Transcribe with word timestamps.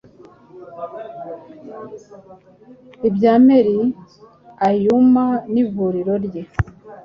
ibya 3.07 3.33
mary 3.45 3.79
auma 4.67 5.25
n'ivuriro 5.53 6.13
rye 6.25 6.41